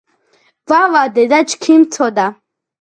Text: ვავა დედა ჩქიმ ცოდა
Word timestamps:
ვავა 0.71 1.03
დედა 1.19 1.43
ჩქიმ 1.53 1.87
ცოდა 1.99 2.29